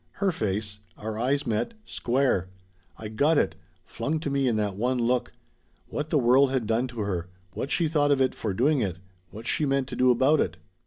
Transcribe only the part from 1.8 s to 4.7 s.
square. I got it flung to me in